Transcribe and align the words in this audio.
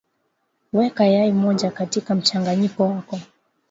Weka 0.73 1.05
yai 1.05 1.31
moja 1.31 1.71
katika 1.71 2.15
mchanganyiko 2.15 2.83
wako 2.83 3.19